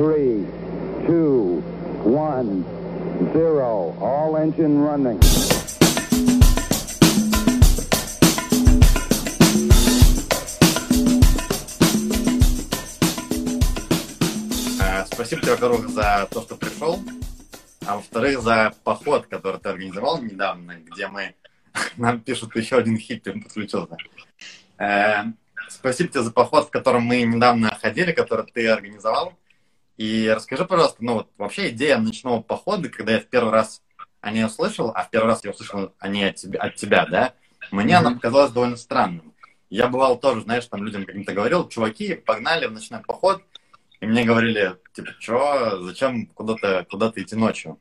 three, 0.00 0.46
two, 1.06 1.62
one, 2.04 2.64
zero. 3.34 3.94
All 4.00 4.36
engine 4.36 4.80
running. 4.80 5.20
Э, 14.80 15.04
Спасибо 15.04 15.42
тебе, 15.42 15.52
во-первых, 15.52 15.90
за 15.90 16.26
то, 16.30 16.40
что 16.40 16.56
пришел, 16.56 16.98
а 17.86 17.96
во-вторых, 17.96 18.40
за 18.40 18.72
поход, 18.82 19.26
который 19.26 19.60
ты 19.60 19.68
организовал 19.68 20.22
недавно, 20.22 20.76
где 20.76 21.08
мы... 21.08 21.34
Нам 21.98 22.20
пишут, 22.20 22.56
еще 22.56 22.78
один 22.78 22.96
хиппи 22.96 23.32
подключился. 23.32 23.98
Э, 24.78 25.24
Спасибо 25.68 26.08
тебе 26.08 26.22
за 26.22 26.32
поход, 26.32 26.68
в 26.68 26.70
котором 26.70 27.02
мы 27.02 27.20
недавно 27.20 27.68
ходили, 27.82 28.12
который 28.12 28.46
ты 28.50 28.66
организовал. 28.66 29.34
И 30.00 30.32
расскажи, 30.34 30.64
пожалуйста, 30.64 31.04
ну 31.04 31.12
вот 31.12 31.28
вообще 31.36 31.68
идея 31.68 31.98
ночного 31.98 32.40
похода, 32.40 32.88
когда 32.88 33.12
я 33.12 33.20
в 33.20 33.26
первый 33.26 33.52
раз 33.52 33.82
о 34.22 34.30
ней 34.30 34.46
услышал, 34.46 34.90
а 34.94 35.04
в 35.04 35.10
первый 35.10 35.26
раз 35.26 35.44
я 35.44 35.50
услышал 35.50 35.94
о 35.98 36.08
ней 36.08 36.30
от 36.30 36.36
тебя, 36.36 36.58
от 36.58 36.76
тебя 36.76 37.04
да, 37.04 37.34
мне 37.70 37.98
она 37.98 38.12
показалась 38.12 38.50
довольно 38.50 38.76
странным. 38.76 39.34
Я 39.68 39.88
бывал 39.88 40.18
тоже, 40.18 40.40
знаешь, 40.40 40.64
там 40.64 40.82
людям 40.84 41.04
каким-то 41.04 41.34
говорил, 41.34 41.68
чуваки, 41.68 42.14
погнали 42.14 42.64
в 42.64 42.72
ночной 42.72 43.00
поход, 43.00 43.44
и 44.00 44.06
мне 44.06 44.24
говорили, 44.24 44.78
типа, 44.94 45.10
что, 45.18 45.82
зачем 45.82 46.28
куда-то 46.28 46.86
куда 46.88 47.12
идти 47.14 47.36
ночью? 47.36 47.78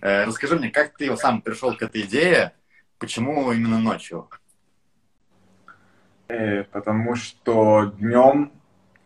Э, 0.00 0.24
расскажи 0.24 0.56
мне, 0.56 0.70
как 0.70 0.96
ты 0.96 1.16
сам 1.16 1.40
пришел 1.40 1.76
к 1.76 1.82
этой 1.82 2.00
идее, 2.00 2.52
почему 2.98 3.52
именно 3.52 3.78
ночью? 3.78 4.28
Э, 6.26 6.64
потому 6.64 7.14
что 7.14 7.92
днем 7.96 8.55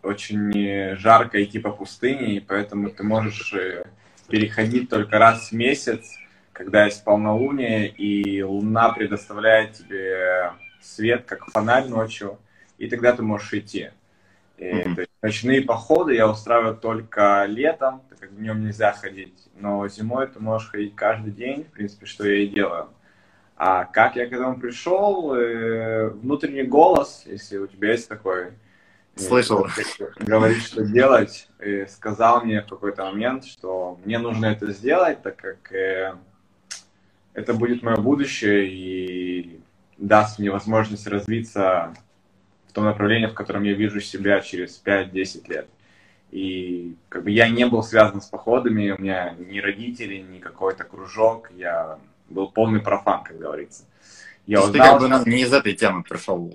очень 0.03 0.97
жарко 0.97 1.43
идти 1.43 1.59
по 1.59 1.71
пустыне, 1.71 2.37
и 2.37 2.41
поэтому 2.41 2.91
ты 2.91 3.03
можешь 3.03 3.53
э, 3.53 3.85
переходить 4.29 4.89
только 4.89 5.19
раз 5.19 5.51
в 5.51 5.53
месяц, 5.53 6.17
когда 6.53 6.85
есть 6.85 7.05
полнолуние, 7.05 7.89
и 7.89 8.43
луна 8.43 8.91
предоставляет 8.91 9.73
тебе 9.73 10.53
свет, 10.81 11.25
как 11.27 11.47
фонарь 11.47 11.89
ночью, 11.89 12.39
и 12.79 12.89
тогда 12.89 13.13
ты 13.13 13.23
можешь 13.23 13.53
идти. 13.53 13.91
И, 14.57 14.65
mm-hmm. 14.65 14.95
то 14.95 15.01
есть, 15.01 15.13
ночные 15.23 15.63
походы 15.63 16.15
я 16.15 16.29
устраиваю 16.29 16.77
только 16.77 17.45
летом, 17.47 18.03
так 18.09 18.21
как 18.21 18.37
днем 18.37 18.65
нельзя 18.65 18.93
ходить, 18.93 19.49
но 19.57 19.87
зимой 19.89 20.27
ты 20.27 20.39
можешь 20.41 20.71
ходить 20.71 20.95
каждый 20.95 21.33
день, 21.33 21.65
в 21.65 21.73
принципе, 21.73 22.07
что 22.07 22.27
я 22.27 22.43
и 22.43 22.47
делаю. 22.47 22.89
А 23.57 23.85
как 23.85 24.17
я 24.17 24.27
к 24.27 24.33
этому 24.33 24.59
пришел? 24.59 25.35
Э, 25.35 26.09
внутренний 26.09 26.63
голос, 26.63 27.25
если 27.27 27.59
у 27.59 27.67
тебя 27.67 27.93
есть 27.93 28.09
такой, 28.09 28.45
э, 28.47 28.51
Слышал. 29.21 29.67
Говорит, 30.19 30.63
что 30.63 30.85
делать, 30.85 31.49
и 31.65 31.87
сказал 31.87 32.45
мне 32.45 32.63
в 32.63 32.67
какой-то 32.67 33.05
момент, 33.05 33.45
что 33.45 33.99
мне 34.05 34.19
нужно 34.19 34.47
это 34.47 34.73
сделать, 34.73 35.23
так 35.23 35.37
как 35.37 35.73
э, 35.73 36.15
это 37.35 37.55
будет 37.55 37.83
мое 37.83 37.97
будущее 37.97 38.69
и 38.69 39.61
даст 39.99 40.39
мне 40.39 40.51
возможность 40.51 41.07
развиться 41.07 41.95
в 42.69 42.73
том 42.73 42.85
направлении, 42.85 43.27
в 43.27 43.35
котором 43.35 43.65
я 43.65 43.75
вижу 43.75 44.01
себя 44.01 44.41
через 44.41 44.81
5-10 44.85 45.49
лет. 45.49 45.69
И 46.31 46.95
как 47.09 47.25
бы 47.25 47.31
я 47.31 47.49
не 47.49 47.67
был 47.67 47.83
связан 47.83 48.21
с 48.21 48.27
походами, 48.27 48.91
у 48.91 49.01
меня 49.01 49.35
ни 49.39 49.59
родители, 49.59 50.19
ни 50.19 50.39
какой-то 50.39 50.85
кружок, 50.85 51.51
я 51.57 51.99
был 52.29 52.51
полный 52.51 52.81
профан, 52.81 53.25
как 53.25 53.39
говорится. 53.39 53.85
Я 54.47 54.61
узнал, 54.61 54.73
ты 54.73 54.79
как 54.79 55.01
бы 55.01 55.09
ну, 55.09 55.25
не 55.27 55.43
из 55.43 55.53
этой 55.53 55.75
темы 55.75 56.03
пришел, 56.03 56.53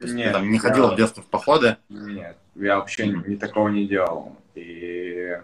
нет, 0.00 0.28
ты 0.28 0.32
там 0.32 0.50
не 0.50 0.58
ходил 0.58 0.88
я... 0.88 0.90
в 0.92 0.96
детстве 0.96 1.22
в 1.22 1.26
походы? 1.26 1.76
Нет, 1.88 2.36
я 2.54 2.76
вообще 2.78 3.06
ни, 3.06 3.30
ни 3.30 3.36
такого 3.36 3.68
не 3.68 3.86
делал. 3.86 4.36
И, 4.54 5.38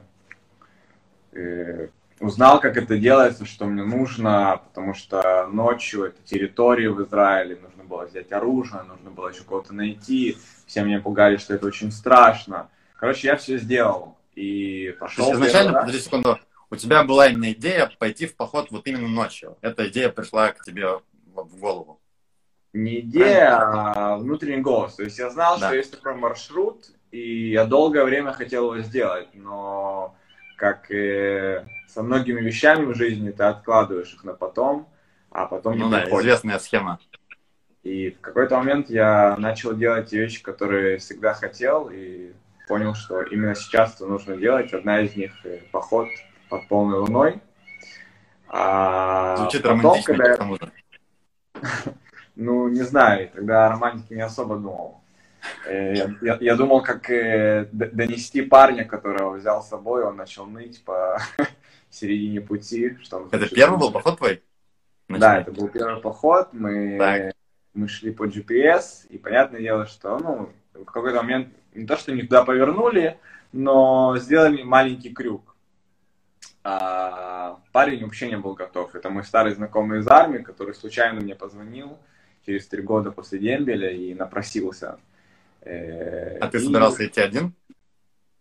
и 1.33 1.89
узнал, 2.21 2.61
как 2.61 2.77
это 2.77 2.99
делается, 2.99 3.45
что 3.45 3.67
мне 3.67 3.85
нужно, 3.85 4.61
потому 4.69 4.95
что 4.95 5.47
ночью 5.49 6.05
это 6.05 6.23
территория 6.25 6.91
в 6.91 7.03
Израиле, 7.05 7.57
нужно 7.57 7.85
было 7.85 8.07
взять 8.07 8.33
оружие, 8.33 8.83
нужно 8.83 9.11
было 9.11 9.29
еще 9.29 9.43
кого-то 9.45 9.75
найти. 9.75 10.37
Все 10.67 10.83
меня 10.83 11.01
пугали, 11.01 11.37
что 11.37 11.55
это 11.55 11.67
очень 11.67 11.93
страшно. 11.93 12.69
Короче, 12.99 13.29
я 13.29 13.37
все 13.37 13.59
сделал 13.59 14.17
и 14.35 14.97
пошел. 14.99 15.27
То 15.27 15.31
есть 15.33 15.43
изначально, 15.43 15.81
подожди 15.81 15.99
секунду, 16.01 16.39
у 16.71 16.77
тебя 16.77 17.05
была 17.05 17.29
именно 17.29 17.53
идея 17.53 17.91
пойти 17.99 18.27
в 18.27 18.35
поход 18.35 18.71
вот 18.71 18.87
именно 18.87 19.09
ночью. 19.09 19.57
Эта 19.61 19.89
идея 19.89 20.09
пришла 20.09 20.53
к 20.53 20.65
тебе 20.65 21.01
в 21.35 21.59
голову. 21.59 22.01
Не 22.75 23.01
идея, 23.01 23.57
а 23.57 24.17
внутренний 24.17 24.61
голос. 24.61 24.97
То 24.97 25.05
есть 25.05 25.19
я 25.19 25.31
знал, 25.31 25.59
да. 25.59 25.69
что 25.69 25.77
есть 25.77 25.93
такой 25.93 26.15
маршрут, 26.17 26.87
и 27.13 27.51
я 27.51 27.65
долгое 27.65 28.05
время 28.05 28.33
хотел 28.33 28.75
его 28.75 28.83
сделать, 28.83 29.29
но 29.33 30.17
как 30.57 30.87
и 30.91 31.63
со 31.87 32.03
многими 32.03 32.41
вещами 32.41 32.85
в 32.85 32.97
жизни 32.97 33.31
ты 33.31 33.45
откладываешь 33.45 34.13
их 34.13 34.25
на 34.25 34.35
потом, 34.35 34.89
а 35.31 35.47
потом 35.47 35.79
ну, 35.79 35.87
не 35.87 35.91
да, 35.93 36.01
приходит. 36.01 36.27
известная 36.27 36.59
схема. 36.59 36.99
И 37.85 38.11
в 38.11 38.21
какой-то 38.21 38.57
момент 38.57 38.91
я 38.91 39.37
начал 39.39 39.75
делать 39.77 40.11
те 40.11 40.19
вещи, 40.19 40.43
которые 40.43 40.99
всегда 40.99 41.35
хотел, 41.35 41.91
и 41.93 42.33
понял, 42.67 42.95
что 42.95 43.23
именно 43.23 43.55
сейчас 43.55 43.95
это 43.95 44.07
нужно 44.07 44.37
делать. 44.37 44.73
Одна 44.73 45.01
из 45.01 45.15
них— 45.15 45.33
поход 45.71 46.09
под 46.49 46.67
полной 46.67 46.99
луной. 46.99 47.41
А 48.49 49.37
Звучит 49.37 49.63
потом, 49.63 49.81
романтично, 49.81 50.15
когда... 50.15 50.35
к 50.35 50.39
тому 50.39 50.57
же. 50.57 50.73
Ну, 52.37 52.69
не 52.69 52.83
знаю, 52.83 53.31
тогда 53.33 53.67
о 53.67 53.71
романтике 53.71 54.15
не 54.15 54.23
особо 54.23 54.57
думал. 54.57 55.01
Э, 55.67 55.95
я, 55.95 56.15
я, 56.23 56.39
я 56.41 56.57
думал, 56.57 56.83
как 56.83 57.11
э, 57.11 57.69
донести 57.73 58.43
парня, 58.43 58.85
которого 58.85 59.37
взял 59.37 59.63
с 59.63 59.69
собой, 59.69 60.05
он 60.05 60.17
начал 60.17 60.47
ныть 60.47 60.83
по 60.85 61.19
середине 61.91 62.41
пути. 62.41 62.97
Что 63.03 63.19
он 63.19 63.29
это 63.31 63.49
первый 63.49 63.79
был 63.79 63.93
поход 63.93 64.19
твой? 64.19 64.43
Начали. 65.09 65.21
Да, 65.21 65.41
это 65.41 65.53
был 65.53 65.69
первый 65.69 66.01
поход. 66.01 66.49
Мы, 66.53 67.33
мы 67.75 67.89
шли 67.89 68.11
по 68.11 68.27
GPS, 68.27 69.07
и 69.11 69.19
понятное 69.19 69.61
дело, 69.61 69.87
что 69.87 70.19
ну, 70.19 70.51
в 70.73 70.87
какой-то 70.87 71.23
момент 71.23 71.49
не 71.75 71.87
то, 71.87 71.97
что 71.97 72.13
не 72.13 72.23
туда 72.23 72.45
повернули, 72.45 73.19
но 73.53 74.17
сделали 74.19 74.63
маленький 74.63 75.13
крюк 75.13 75.55
а, 76.65 77.61
парень 77.73 78.03
вообще 78.03 78.29
не 78.29 78.39
был 78.39 78.55
готов. 78.55 78.95
Это 78.95 79.11
мой 79.11 79.23
старый 79.23 79.55
знакомый 79.55 80.01
из 80.01 80.09
армии, 80.09 80.39
который 80.39 80.75
случайно 80.75 81.21
мне 81.21 81.35
позвонил 81.35 81.99
через 82.45 82.67
три 82.67 82.83
года 82.83 83.11
после 83.11 83.39
дембеля 83.39 83.91
и 83.91 84.15
напросился. 84.15 84.99
Э, 85.63 86.39
а 86.39 86.49
ты 86.49 86.59
и... 86.59 86.61
собирался 86.61 87.07
идти 87.07 87.21
один? 87.21 87.53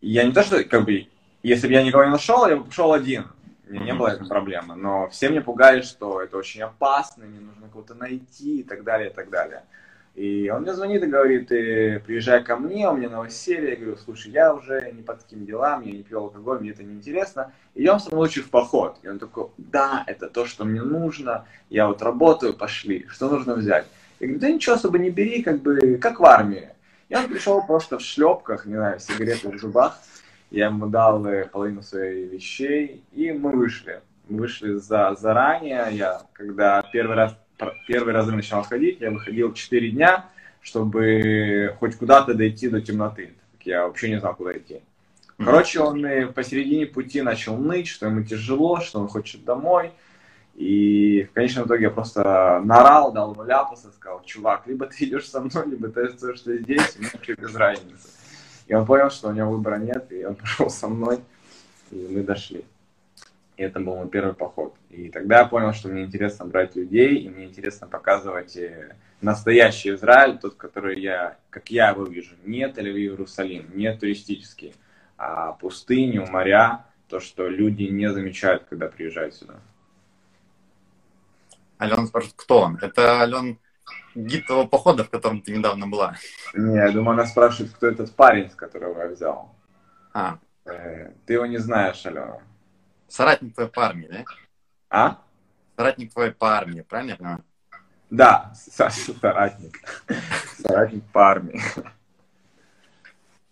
Я 0.02 0.24
не 0.25 0.34
то, 0.34 0.44
что, 0.44 0.64
как 0.64 0.86
бы, 0.86 1.08
если 1.44 1.68
бы 1.68 1.74
я 1.74 1.84
никого 1.84 2.03
не 2.03 2.12
нашел, 2.12 2.47
я 2.47 2.58
бы 2.58 2.66
пошел 2.66 2.94
один. 2.94 3.25
Мне 3.68 3.80
mm-hmm. 3.80 3.84
не 3.86 3.94
было 3.94 4.08
этой 4.09 4.28
проблемы. 4.28 4.75
Но 4.75 5.09
все 5.09 5.30
мне 5.30 5.42
пугали, 5.42 5.81
что 5.81 6.22
это 6.22 6.38
очень 6.38 6.62
опасно, 6.62 7.25
мне 7.25 7.40
нужно 7.40 7.69
кого-то 7.69 7.96
найти 7.96 8.59
и 8.59 8.63
так 8.63 8.84
далее, 8.84 9.09
и 9.09 9.13
так 9.13 9.30
далее. 9.30 9.63
И 10.16 10.47
он 10.51 10.62
мне 10.62 10.74
звонит 10.74 11.01
и 11.01 11.07
говорит, 11.07 11.47
ты 11.47 12.00
приезжай 12.06 12.44
ко 12.44 12.56
мне, 12.56 12.88
у 12.88 12.96
меня 12.96 13.09
новоселье. 13.09 13.72
Я 13.72 13.75
говорю, 13.78 13.97
слушай, 13.97 14.31
я 14.31 14.53
уже 14.53 14.91
не 14.91 15.01
по 15.01 15.16
таким 15.16 15.46
делам, 15.46 15.81
я 15.81 15.91
не 15.91 16.03
пью 16.03 16.19
алкоголь, 16.19 16.59
мне 16.59 16.69
это 16.69 16.84
неинтересно. 16.84 17.51
Идем 17.74 18.00
со 18.00 18.09
мной 18.09 18.28
лучше 18.28 18.44
в 18.44 18.50
поход. 18.51 18.97
И 19.01 19.07
он 19.07 19.18
такой, 19.18 19.47
да, 19.57 20.03
это 20.06 20.28
то, 20.29 20.46
что 20.46 20.66
мне 20.66 20.84
нужно, 20.84 21.46
я 21.69 21.88
вот 21.88 22.03
работаю, 22.03 22.53
пошли, 22.53 23.07
что 23.09 23.28
нужно 23.28 23.56
взять? 23.56 23.88
Я 24.19 24.28
говорю, 24.28 24.40
да 24.40 24.51
ничего 24.51 24.75
особо 24.75 25.00
не 25.00 25.09
бери, 25.09 25.41
как 25.41 25.62
бы, 25.62 25.97
как 25.97 26.19
в 26.19 26.25
армии. 26.25 26.69
И 27.09 27.16
он 27.16 27.28
пришел 27.28 27.66
просто 27.66 27.97
в 27.97 28.01
шлепках, 28.01 28.68
не 28.68 28.75
знаю, 28.75 29.00
сигареты 29.00 29.50
в 29.50 29.59
зубах. 29.59 29.97
Я 30.51 30.68
ему 30.68 30.85
дал 30.88 31.25
э, 31.25 31.45
половину 31.45 31.81
своих 31.81 32.31
вещей, 32.31 33.03
и 33.12 33.31
мы 33.31 33.51
вышли. 33.51 34.01
Мы 34.30 34.41
вышли 34.41 34.74
за, 34.75 35.16
заранее. 35.19 35.88
Я, 35.91 36.22
когда 36.34 36.84
первый 36.94 37.16
раз 37.16 37.35
первый 37.88 38.14
раз 38.14 38.28
начал 38.28 38.64
ходить, 38.64 39.02
я 39.02 39.12
выходил 39.12 39.53
4 39.53 39.91
дня, 39.91 40.25
чтобы 40.62 41.75
хоть 41.80 41.96
куда-то 41.96 42.34
дойти 42.34 42.69
до 42.69 42.81
темноты. 42.81 43.34
Я 43.62 43.88
вообще 43.88 44.09
не 44.09 44.19
знал, 44.19 44.36
куда 44.36 44.58
идти. 44.58 44.81
Короче, 45.38 45.80
он 45.80 46.06
посередине 46.34 46.86
пути 46.86 47.22
начал 47.22 47.57
ныть, 47.57 47.88
что 47.88 48.06
ему 48.07 48.24
тяжело, 48.24 48.80
что 48.81 49.00
он 49.00 49.07
хочет 49.07 49.44
домой. 49.44 49.92
И 50.56 51.27
в 51.31 51.33
конечном 51.33 51.66
итоге 51.66 51.83
я 51.86 51.89
просто 51.89 52.62
нарал, 52.63 53.12
дал 53.12 53.33
ему 53.33 53.44
ляпаса, 53.44 53.92
сказал, 53.92 54.22
чувак, 54.24 54.68
либо 54.68 54.86
ты 54.86 55.06
идешь 55.06 55.27
со 55.27 55.42
мной, 55.42 55.68
либо 55.68 55.89
ты 55.89 56.01
остаешься 56.01 56.44
что 56.44 56.57
здесь, 56.57 56.95
мне 56.98 57.10
вообще 57.12 57.33
без 57.33 57.56
разницы. 57.56 58.10
И 58.68 58.74
он 58.75 58.86
понял, 58.86 59.10
что 59.10 59.30
у 59.30 59.33
него 59.33 59.51
выбора 59.51 59.77
нет, 59.77 60.12
и 60.12 60.24
он 60.24 60.36
пошел 60.36 60.69
со 60.69 60.88
мной, 60.88 61.19
и 61.89 62.07
мы 62.12 62.22
дошли. 62.22 62.63
И 63.57 63.63
это 63.63 63.79
был 63.79 63.95
мой 63.95 64.09
первый 64.09 64.33
поход. 64.33 64.75
И 64.89 65.09
тогда 65.09 65.39
я 65.39 65.45
понял, 65.45 65.73
что 65.73 65.89
мне 65.89 66.03
интересно 66.03 66.45
брать 66.45 66.75
людей, 66.75 67.17
и 67.17 67.29
мне 67.29 67.45
интересно 67.45 67.88
показывать 67.88 68.57
э, 68.57 68.95
настоящий 69.21 69.94
Израиль, 69.94 70.39
тот, 70.39 70.55
который 70.55 71.00
я, 71.00 71.38
как 71.50 71.69
я 71.69 71.89
его 71.89 72.03
вижу, 72.03 72.35
не 72.44 72.63
Тель-Авив, 72.63 73.75
не 73.75 73.95
туристический, 73.95 74.73
а 75.17 75.53
пустыню, 75.53 76.25
моря, 76.25 76.85
то, 77.07 77.19
что 77.19 77.47
люди 77.47 77.83
не 77.83 78.11
замечают, 78.11 78.65
когда 78.69 78.88
приезжают 78.88 79.35
сюда. 79.35 79.55
Алена 81.77 82.05
спрашивает, 82.07 82.35
кто 82.38 82.61
он? 82.61 82.77
Это 82.81 83.21
Ален 83.21 83.59
гид 84.15 84.47
того 84.47 84.67
похода, 84.67 85.03
в 85.03 85.09
котором 85.09 85.41
ты 85.41 85.55
недавно 85.55 85.88
была. 85.88 86.15
Не, 86.55 86.75
я 86.75 86.91
думаю, 86.91 87.13
она 87.13 87.25
спрашивает, 87.25 87.73
кто 87.73 87.88
этот 87.88 88.15
парень, 88.15 88.50
с 88.50 88.55
которого 88.55 89.01
я 89.01 89.09
взял. 89.09 89.53
А, 90.13 90.38
Э, 90.65 91.11
ты 91.25 91.33
его 91.33 91.45
не 91.45 91.57
знаешь, 91.57 92.05
Алена. 92.05 92.39
Соратник 93.13 93.54
твой 93.54 93.68
по 93.68 93.86
армии, 93.86 94.07
да? 94.07 94.25
А? 94.89 95.21
Соратник 95.77 96.12
твой 96.12 96.31
по 96.31 96.57
армии, 96.57 96.81
правильно 96.81 97.12
я 97.12 97.15
понимаю? 97.15 97.44
Да, 98.10 98.51
соратник. 98.56 99.77
Соратник 100.57 101.04
по 101.12 101.30
армии. 101.30 101.62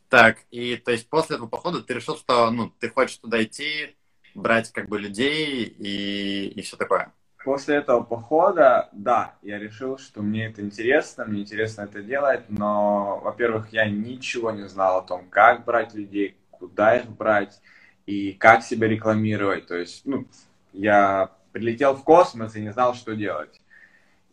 Так, 0.09 0.39
и 0.49 0.77
то 0.77 0.91
есть 0.91 1.07
после 1.07 1.35
этого 1.35 1.47
похода 1.47 1.83
ты 1.83 1.93
решил, 1.93 2.17
что 2.17 2.49
ну, 2.49 2.73
ты 2.79 2.89
хочешь 2.89 3.17
туда 3.17 3.43
идти, 3.43 3.95
брать 4.33 4.71
как 4.71 4.89
бы 4.89 4.99
людей 4.99 5.63
и, 5.63 6.47
и 6.47 6.61
все 6.63 6.75
такое? 6.75 7.13
После 7.45 7.75
этого 7.75 8.01
похода, 8.01 8.89
да, 8.93 9.35
я 9.43 9.59
решил, 9.59 9.99
что 9.99 10.23
мне 10.23 10.47
это 10.47 10.61
интересно, 10.61 11.25
мне 11.25 11.41
интересно 11.41 11.83
это 11.83 12.01
делать, 12.01 12.45
но, 12.49 13.19
во-первых, 13.23 13.71
я 13.71 13.87
ничего 13.87 14.49
не 14.49 14.67
знал 14.67 14.97
о 14.97 15.03
том, 15.03 15.29
как 15.29 15.65
брать 15.65 15.93
людей, 15.93 16.35
куда 16.49 16.97
их 16.97 17.07
брать 17.11 17.61
и 18.05 18.33
как 18.33 18.63
себя 18.63 18.87
рекламировать. 18.87 19.67
То 19.67 19.75
есть, 19.75 20.05
ну, 20.05 20.25
я 20.73 21.31
прилетел 21.51 21.95
в 21.95 22.03
космос 22.03 22.55
и 22.55 22.61
не 22.61 22.71
знал, 22.71 22.93
что 22.93 23.15
делать. 23.15 23.61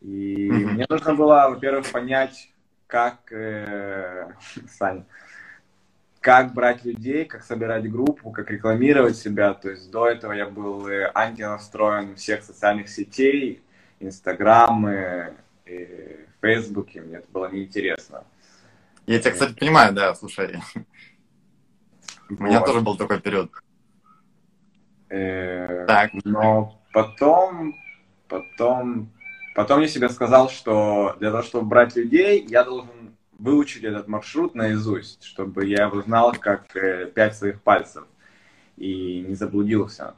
И 0.00 0.48
mm-hmm. 0.48 0.66
мне 0.66 0.86
нужно 0.88 1.14
было, 1.14 1.48
во-первых, 1.50 1.90
понять, 1.90 2.50
как, 2.86 3.32
э, 3.32 4.32
Саня, 4.78 5.04
как 6.20 6.52
брать 6.54 6.84
людей, 6.84 7.24
как 7.24 7.42
собирать 7.42 7.90
группу, 7.90 8.30
как 8.30 8.50
рекламировать 8.50 9.16
себя. 9.16 9.54
То 9.54 9.70
есть 9.70 9.90
до 9.90 10.08
этого 10.08 10.32
я 10.32 10.46
был 10.46 10.86
э, 10.88 11.10
антинастроен 11.14 12.16
всех 12.16 12.42
социальных 12.42 12.88
сетей, 12.88 13.62
Инстаграмы, 14.00 15.34
Фейсбуке. 16.40 17.00
Мне 17.00 17.16
это 17.16 17.26
было 17.32 17.50
неинтересно. 17.50 18.24
Я 19.06 19.18
тебя, 19.18 19.32
кстати, 19.32 19.54
понимаю, 19.54 19.92
да, 19.92 20.14
слушай. 20.14 20.60
У 22.30 22.42
меня 22.42 22.60
тоже 22.60 22.80
был 22.80 22.96
такой 22.96 23.20
период. 23.20 23.50
Э, 25.08 25.84
так. 25.86 26.10
Но 26.24 26.78
потом, 26.92 27.74
потом, 28.28 29.10
потом 29.54 29.80
я 29.80 29.88
себе 29.88 30.08
сказал, 30.08 30.50
что 30.50 31.16
для 31.18 31.30
того, 31.30 31.42
чтобы 31.42 31.66
брать 31.66 31.96
людей, 31.96 32.44
я 32.48 32.64
должен 32.64 33.16
выучить 33.38 33.84
этот 33.84 34.08
маршрут 34.08 34.54
наизусть, 34.54 35.24
чтобы 35.24 35.66
я 35.66 35.84
его 35.84 36.02
знал 36.02 36.34
как 36.38 36.74
э, 36.76 37.06
пять 37.06 37.36
своих 37.36 37.62
пальцев 37.62 38.04
и 38.76 39.24
не 39.26 39.34
заблудился. 39.34 40.14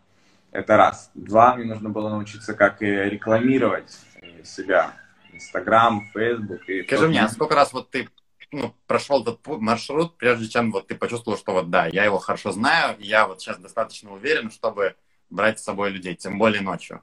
Это 0.53 0.77
раз. 0.77 1.11
Два, 1.15 1.55
мне 1.55 1.65
нужно 1.65 1.91
было 1.91 2.09
научиться, 2.09 2.55
как 2.55 2.83
э, 2.83 3.09
рекламировать 3.09 3.97
себя. 4.45 4.95
Инстаграм, 5.33 6.03
Фейсбук. 6.13 6.69
И 6.69 6.83
Скажи 6.83 7.09
мне, 7.09 7.23
а 7.23 7.29
сколько 7.29 7.55
раз 7.55 7.73
вот 7.73 7.91
ты 7.91 8.09
ну, 8.53 8.75
прошел 8.87 9.23
этот 9.23 9.41
маршрут, 9.47 10.17
прежде 10.17 10.49
чем 10.49 10.73
вот 10.73 10.89
ты 10.89 10.95
почувствовал, 10.95 11.39
что 11.39 11.53
вот 11.53 11.71
да, 11.71 11.87
я 11.87 12.05
его 12.05 12.19
хорошо 12.19 12.53
знаю, 12.53 12.97
я 12.99 13.27
вот 13.27 13.41
сейчас 13.41 13.59
достаточно 13.59 14.13
уверен, 14.13 14.51
чтобы 14.51 14.95
брать 15.31 15.61
с 15.61 15.65
собой 15.65 15.91
людей, 15.91 16.15
тем 16.17 16.39
более 16.39 16.61
ночью? 16.61 17.03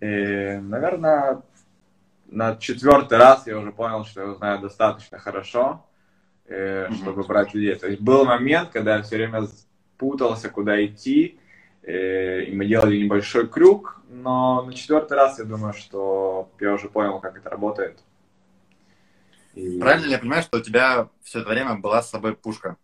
Э, 0.00 0.60
наверное, 0.60 1.42
на 2.26 2.56
четвертый 2.56 3.18
раз 3.18 3.46
я 3.46 3.58
уже 3.58 3.72
понял, 3.72 4.04
что 4.04 4.20
я 4.20 4.26
его 4.26 4.36
знаю 4.36 4.60
достаточно 4.60 5.18
хорошо, 5.18 5.86
э, 6.46 6.90
чтобы 6.92 7.22
брать 7.24 7.54
людей. 7.54 7.74
То 7.74 7.88
есть 7.88 8.00
был 8.00 8.24
момент, 8.24 8.70
когда 8.70 8.96
я 8.96 9.02
все 9.02 9.16
время 9.16 9.46
путался, 9.96 10.50
куда 10.50 10.84
идти, 10.84 11.40
э, 11.82 12.42
и 12.44 12.54
мы 12.54 12.66
делали 12.66 13.02
небольшой 13.02 13.48
крюк, 13.48 14.02
но 14.08 14.62
на 14.62 14.72
четвертый 14.74 15.14
раз 15.14 15.38
я 15.38 15.44
думаю, 15.44 15.72
что 15.72 16.50
я 16.60 16.74
уже 16.74 16.88
понял, 16.88 17.18
как 17.20 17.36
это 17.36 17.50
работает. 17.50 17.98
И... 19.58 19.80
Правильно 19.80 20.06
ли 20.06 20.12
я 20.12 20.18
понимаю, 20.20 20.42
что 20.42 20.58
у 20.58 20.60
тебя 20.60 21.08
все 21.24 21.40
это 21.40 21.48
время 21.48 21.74
была 21.74 22.00
с 22.00 22.10
собой 22.10 22.36
пушка? 22.36 22.76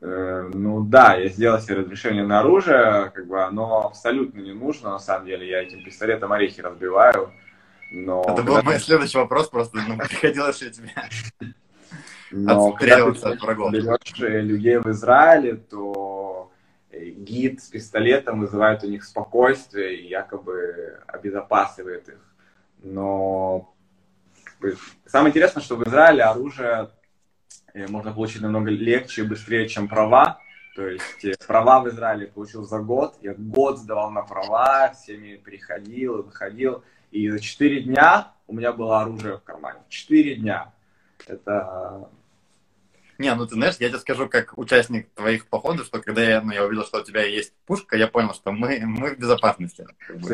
Э, 0.00 0.48
ну 0.54 0.84
да, 0.84 1.16
я 1.16 1.28
сделал 1.28 1.58
себе 1.58 1.78
разрешение 1.78 2.24
на 2.24 2.38
оружие, 2.38 3.10
как 3.12 3.26
бы 3.26 3.42
оно 3.42 3.86
абсолютно 3.86 4.38
не 4.38 4.52
нужно, 4.52 4.90
на 4.90 5.00
самом 5.00 5.26
деле. 5.26 5.48
Я 5.48 5.62
этим 5.62 5.82
пистолетом 5.82 6.32
орехи 6.32 6.60
разбиваю. 6.60 7.32
Но 7.90 8.24
Это 8.28 8.44
был 8.44 8.62
мой 8.62 8.78
следующий 8.78 9.18
вопрос, 9.18 9.48
просто 9.48 9.78
ну, 9.88 9.98
приходилось 10.08 10.62
ли 10.62 10.70
тебе 10.70 10.92
Но 12.30 12.68
отстреливаться 12.68 13.30
от 13.30 13.42
врагов. 13.42 13.72
берешь 13.72 14.18
людей 14.18 14.78
в 14.78 14.88
Израиле, 14.90 15.56
то 15.56 16.52
э, 16.92 17.06
гид 17.06 17.60
с 17.60 17.66
пистолетом 17.66 18.38
вызывает 18.38 18.84
у 18.84 18.86
них 18.86 19.02
спокойствие 19.02 19.96
и 19.96 20.06
якобы 20.06 21.00
обезопасивает 21.08 22.08
их. 22.08 22.20
Но 22.84 23.74
самое 25.06 25.30
интересное, 25.30 25.62
что 25.62 25.76
в 25.76 25.86
Израиле 25.86 26.24
оружие 26.24 26.90
э, 27.74 27.86
можно 27.88 28.12
получить 28.12 28.42
намного 28.42 28.70
легче 28.70 29.22
и 29.22 29.26
быстрее, 29.26 29.68
чем 29.68 29.88
права. 29.88 30.40
То 30.76 30.86
есть 30.86 31.24
э, 31.24 31.34
права 31.46 31.80
в 31.80 31.88
Израиле 31.88 32.26
получил 32.26 32.64
за 32.64 32.78
год. 32.78 33.16
Я 33.20 33.34
год 33.34 33.78
сдавал 33.78 34.10
на 34.10 34.22
права, 34.22 34.92
всеми 34.92 35.36
переходил 35.36 36.22
выходил. 36.22 36.84
И 37.10 37.28
за 37.30 37.40
4 37.40 37.82
дня 37.82 38.32
у 38.46 38.54
меня 38.54 38.72
было 38.72 39.00
оружие 39.00 39.38
в 39.38 39.42
кармане. 39.42 39.80
4 39.88 40.36
дня. 40.36 40.72
Это... 41.26 42.08
Не, 43.18 43.34
ну 43.34 43.46
ты 43.46 43.54
знаешь, 43.54 43.74
я 43.80 43.88
тебе 43.88 43.98
скажу, 43.98 44.28
как 44.28 44.56
участник 44.56 45.10
твоих 45.10 45.46
походов, 45.46 45.86
что 45.86 46.00
когда 46.00 46.22
я, 46.22 46.40
ну, 46.40 46.52
я 46.52 46.64
увидел, 46.64 46.84
что 46.84 47.00
у 47.00 47.04
тебя 47.04 47.24
есть 47.24 47.52
пушка, 47.66 47.96
я 47.96 48.06
понял, 48.06 48.32
что 48.32 48.52
мы, 48.52 48.80
мы 48.84 49.14
в 49.14 49.18
безопасности. 49.18 49.86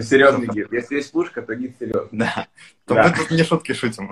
Серьезный 0.03 0.49
гид. 0.49 0.71
Если 0.71 0.97
есть 0.97 1.11
пушка, 1.11 1.41
то 1.41 1.55
гид 1.55 1.77
серьезный. 1.79 2.11
Да. 2.13 2.47
То 2.85 2.95
да. 2.95 3.05
мы 3.05 3.17
тут 3.17 3.31
не 3.31 3.43
шутки 3.43 3.73
шутим. 3.73 4.11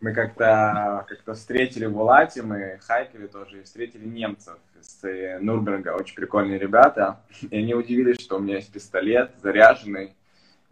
Мы 0.00 0.14
как-то 0.14 1.06
как 1.06 1.36
встретили 1.36 1.84
в 1.84 1.98
Улате, 1.98 2.42
мы 2.42 2.78
в 2.80 2.86
Хайкове 2.86 3.26
тоже, 3.26 3.60
и 3.60 3.62
встретили 3.64 4.06
немцев 4.06 4.56
из 4.80 5.04
э, 5.04 5.38
Нурберга, 5.40 5.90
очень 5.90 6.14
прикольные 6.14 6.58
ребята. 6.58 7.20
И 7.50 7.58
они 7.58 7.74
удивились, 7.74 8.20
что 8.20 8.36
у 8.36 8.38
меня 8.38 8.56
есть 8.56 8.72
пистолет 8.72 9.32
заряженный, 9.42 10.14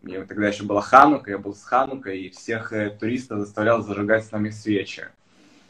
мне 0.02 0.24
тогда 0.24 0.46
еще 0.46 0.62
была 0.62 0.80
Ханука, 0.80 1.32
я 1.32 1.38
был 1.38 1.54
с 1.54 1.64
Ханукой, 1.64 2.20
и 2.20 2.30
всех 2.30 2.72
э, 2.72 2.90
туристов 2.90 3.40
заставлял 3.40 3.82
зажигать 3.82 4.24
с 4.24 4.30
нами 4.30 4.50
свечи. 4.50 5.08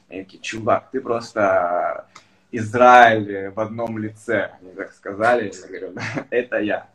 И 0.09 0.23
такие, 0.23 0.43
чувак, 0.43 0.91
ты 0.91 1.01
просто 1.01 2.07
Израиль 2.53 3.51
в 3.51 3.61
одном 3.61 3.99
лице, 3.99 4.53
они 4.61 4.73
так 4.73 4.93
сказали. 4.93 5.53
Я 5.53 5.69
говорю, 5.69 5.95
это 6.31 6.59
я, 6.59 6.89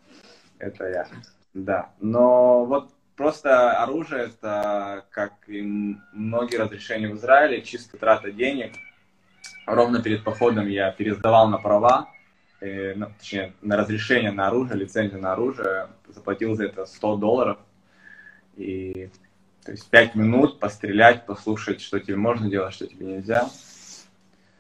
это 0.60 0.90
я, 0.90 1.08
да. 1.54 1.90
Но 2.00 2.66
вот 2.66 2.90
просто 3.16 3.72
оружие, 3.74 4.26
это, 4.26 5.06
как 5.12 5.34
и 5.48 5.62
многие 6.14 6.58
разрешения 6.58 7.10
в 7.10 7.18
Израиле, 7.18 7.62
чисто 7.62 7.98
трата 7.98 8.32
денег. 8.32 8.74
Ровно 9.66 10.02
перед 10.02 10.24
походом 10.24 10.68
я 10.68 10.92
пересдавал 10.92 11.48
на 11.50 11.58
права, 11.58 12.10
э, 12.62 12.94
ну, 12.96 13.08
точнее, 13.18 13.54
на 13.62 13.78
разрешение 13.78 14.32
на 14.32 14.48
оружие, 14.48 14.80
лицензию 14.80 15.22
на 15.22 15.34
оружие, 15.34 15.90
заплатил 16.08 16.56
за 16.56 16.66
это 16.66 16.86
100 16.86 17.18
долларов. 17.18 17.58
И 18.58 19.10
то 19.64 19.72
есть 19.72 19.90
5 19.90 20.16
минут 20.16 20.60
пострелять, 20.60 21.26
послушать, 21.26 21.82
что 21.82 22.00
тебе 22.00 22.16
можно 22.16 22.50
делать, 22.50 22.74
что 22.74 22.88
тебе 22.88 23.06
нельзя. 23.06 23.50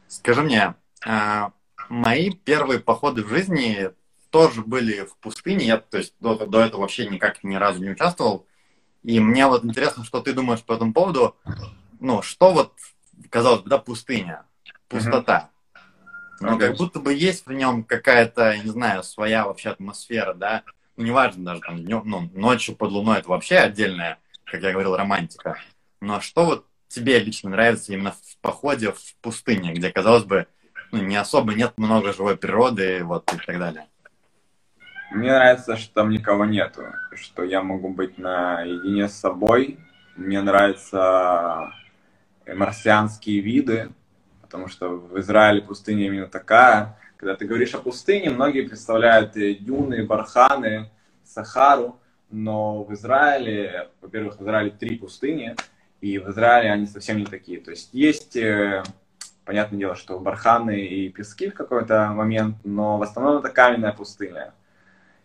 Скажи 0.07 0.43
мне, 0.43 0.75
а, 1.05 1.51
мои 1.89 2.31
первые 2.31 2.79
походы 2.79 3.23
в 3.23 3.29
жизни 3.29 3.91
тоже 4.29 4.61
были 4.61 5.05
в 5.05 5.17
пустыне. 5.17 5.65
Я, 5.65 5.77
то 5.77 5.97
есть, 5.97 6.13
до, 6.19 6.45
до 6.45 6.61
этого 6.61 6.81
вообще 6.81 7.07
никак 7.07 7.43
ни 7.43 7.55
разу 7.55 7.81
не 7.81 7.89
участвовал. 7.89 8.45
И 9.03 9.19
мне 9.19 9.47
вот 9.47 9.65
интересно, 9.65 10.03
что 10.03 10.21
ты 10.21 10.33
думаешь 10.33 10.63
по 10.63 10.73
этому 10.73 10.93
поводу. 10.93 11.35
Ну, 11.99 12.21
что 12.21 12.51
вот, 12.51 12.73
казалось 13.29 13.61
бы, 13.61 13.69
да, 13.69 13.77
пустыня, 13.77 14.45
пустота. 14.87 15.49
Но 16.39 16.57
как 16.57 16.75
будто 16.77 16.99
бы 16.99 17.13
есть 17.13 17.45
в 17.45 17.51
нем 17.51 17.83
какая-то, 17.83 18.57
не 18.57 18.69
знаю, 18.69 19.03
своя 19.03 19.45
вообще 19.45 19.69
атмосфера, 19.69 20.33
да. 20.33 20.63
Ну, 20.97 21.05
неважно 21.05 21.45
даже 21.45 21.61
там 21.61 21.77
днем, 21.83 22.01
ну, 22.05 22.29
ночью 22.33 22.75
под 22.75 22.91
луной 22.91 23.19
это 23.19 23.29
вообще 23.29 23.57
отдельная, 23.57 24.19
как 24.51 24.61
я 24.61 24.73
говорил, 24.73 24.95
романтика. 24.95 25.57
Но 26.01 26.19
что 26.19 26.45
вот 26.45 26.65
тебе 26.89 27.19
лично 27.19 27.49
нравится 27.49 27.93
именно 27.93 28.11
в 28.11 28.37
походе 28.41 28.91
в 28.91 29.15
пустыне, 29.21 29.73
где, 29.73 29.89
казалось 29.89 30.25
бы, 30.25 30.47
ну, 30.91 31.01
не 31.01 31.15
особо 31.15 31.53
нет 31.53 31.73
много 31.77 32.11
живой 32.11 32.35
природы 32.35 33.03
вот, 33.03 33.31
и 33.33 33.37
так 33.37 33.57
далее? 33.57 33.87
Мне 35.11 35.31
нравится, 35.31 35.77
что 35.77 35.93
там 35.93 36.09
никого 36.09 36.45
нету, 36.45 36.83
что 37.15 37.43
я 37.43 37.63
могу 37.63 37.89
быть 37.89 38.17
наедине 38.17 39.07
с 39.07 39.13
собой. 39.13 39.79
Мне 40.17 40.41
нравятся 40.41 41.71
марсианские 42.45 43.39
виды, 43.39 43.89
потому 44.41 44.67
что 44.67 44.89
в 44.89 45.17
Израиле 45.19 45.61
пустыня 45.61 46.07
именно 46.07 46.27
такая. 46.27 46.97
Когда 47.15 47.35
ты 47.35 47.45
говоришь 47.45 47.73
о 47.73 47.79
пустыне, 47.79 48.29
многие 48.31 48.67
представляют 48.67 49.33
дюны, 49.33 50.05
барханы, 50.05 50.89
Сахару, 51.23 51.99
но 52.31 52.83
в 52.83 52.93
Израиле, 52.93 53.89
во-первых, 54.11 54.39
в 54.39 54.43
Израиле 54.43 54.71
три 54.71 54.97
пустыни, 54.97 55.55
и 56.01 56.17
в 56.19 56.29
Израиле 56.29 56.71
они 56.71 56.85
совсем 56.85 57.17
не 57.17 57.25
такие. 57.25 57.61
То 57.61 57.71
есть 57.71 57.93
есть, 57.93 58.35
э, 58.35 58.83
понятное 59.45 59.79
дело, 59.79 59.95
что 59.95 60.19
барханы 60.19 60.85
и 60.85 61.09
пески 61.09 61.49
в 61.49 61.53
какой-то 61.53 62.09
момент, 62.09 62.57
но 62.65 62.97
в 62.97 63.03
основном 63.03 63.37
это 63.37 63.49
каменная 63.49 63.93
пустыня. 63.93 64.53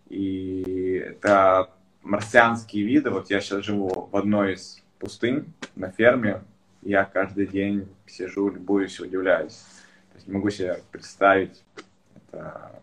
И 0.09 1.03
это 1.05 1.71
марсианские 2.03 2.85
виды. 2.85 3.11
Вот 3.11 3.29
я 3.29 3.41
сейчас 3.41 3.65
живу 3.65 4.09
в 4.13 4.17
одной 4.17 4.55
из 4.55 4.81
пустынь 5.01 5.53
на 5.75 5.91
ферме, 5.91 6.43
я 6.83 7.05
каждый 7.05 7.49
день 7.49 7.89
сижу, 8.07 8.51
любуюсь, 8.51 9.01
удивляюсь. 9.01 9.65
То 10.13 10.17
есть 10.17 10.29
могу 10.29 10.51
себе 10.51 10.81
представить 10.93 11.65
Это 12.15 12.81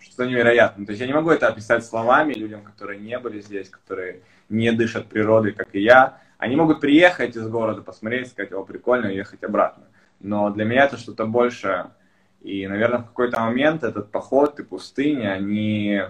что-то 0.00 0.26
невероятное. 0.26 0.84
То 0.84 0.90
есть 0.90 1.00
я 1.00 1.06
не 1.06 1.12
могу 1.12 1.30
это 1.30 1.46
описать 1.46 1.84
словами 1.84 2.34
людям, 2.34 2.62
которые 2.62 2.98
не 2.98 3.16
были 3.20 3.40
здесь, 3.40 3.68
которые 3.68 4.22
не 4.48 4.72
дышат 4.72 5.06
природой, 5.06 5.52
как 5.52 5.68
и 5.72 5.80
я. 5.80 6.18
Они 6.38 6.56
могут 6.56 6.80
приехать 6.80 7.36
из 7.36 7.48
города, 7.48 7.82
посмотреть, 7.82 8.28
сказать, 8.28 8.52
о, 8.52 8.64
прикольно, 8.64 9.06
и 9.06 9.16
ехать 9.16 9.42
обратно. 9.44 9.84
Но 10.20 10.50
для 10.50 10.64
меня 10.64 10.84
это 10.84 10.96
что-то 10.96 11.26
большее. 11.26 11.90
И, 12.42 12.66
наверное, 12.66 13.00
в 13.00 13.06
какой-то 13.06 13.40
момент 13.40 13.84
этот 13.84 14.10
поход 14.10 14.60
и 14.60 14.62
пустыня, 14.62 15.32
они, 15.32 16.02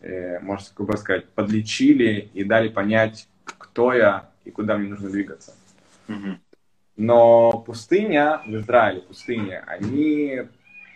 э, 0.00 0.38
можно 0.40 0.84
бы 0.84 0.96
сказать, 0.96 1.28
подлечили 1.30 2.30
и 2.32 2.44
дали 2.44 2.68
понять, 2.68 3.28
кто 3.44 3.92
я 3.92 4.30
и 4.44 4.50
куда 4.50 4.78
мне 4.78 4.88
нужно 4.88 5.10
двигаться. 5.10 5.54
Mm-hmm. 6.08 6.36
Но 6.96 7.52
пустыня 7.66 8.42
в 8.46 8.54
Израиле, 8.56 9.00
пустыня, 9.00 9.64
они 9.66 10.42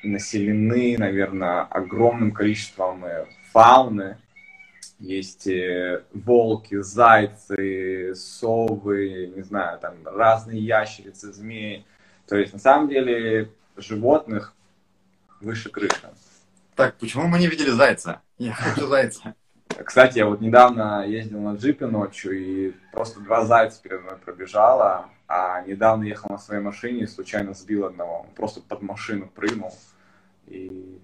населены, 0.02 0.96
наверное, 0.98 1.62
огромным 1.62 2.32
количеством 2.32 3.04
э, 3.04 3.26
фауны. 4.98 5.08
Есть 5.08 5.46
э, 5.46 6.04
волки, 6.12 6.80
зайцы, 6.80 8.14
совы, 8.14 9.32
не 9.34 9.42
знаю, 9.42 9.78
там 9.78 9.94
разные 10.04 10.60
ящерицы, 10.60 11.32
змеи. 11.32 11.84
То 12.26 12.36
есть, 12.36 12.52
на 12.52 12.58
самом 12.58 12.88
деле, 12.88 13.50
животных 13.76 14.54
выше 15.40 15.70
крыши. 15.70 16.10
Так, 16.74 16.96
почему 16.96 17.26
мы 17.26 17.38
не 17.38 17.46
видели 17.46 17.70
зайца? 17.70 18.20
Я 18.38 18.52
хочу 18.52 18.86
зайца. 18.86 19.34
Кстати, 19.84 20.18
я 20.18 20.26
вот 20.26 20.40
недавно 20.40 21.04
ездил 21.06 21.40
на 21.40 21.56
джипе 21.56 21.86
ночью, 21.86 22.32
и 22.38 22.72
просто 22.92 23.20
два 23.20 23.44
зайца 23.44 23.80
передо 23.82 24.02
мной 24.02 24.16
пробежало, 24.16 25.10
а 25.26 25.62
недавно 25.62 26.04
ехал 26.04 26.30
на 26.30 26.38
своей 26.38 26.62
машине 26.62 27.02
и 27.02 27.06
случайно 27.06 27.54
сбил 27.54 27.84
одного. 27.84 28.20
Он 28.20 28.26
просто 28.36 28.60
под 28.60 28.82
машину 28.82 29.28
прыгнул. 29.34 29.74
И... 30.46 31.00